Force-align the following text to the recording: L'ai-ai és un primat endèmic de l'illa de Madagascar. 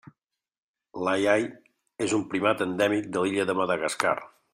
L'ai-ai 1.07 1.45
és 2.07 2.15
un 2.19 2.23
primat 2.31 2.65
endèmic 2.69 3.11
de 3.17 3.23
l'illa 3.27 3.47
de 3.51 3.57
Madagascar. 3.61 4.17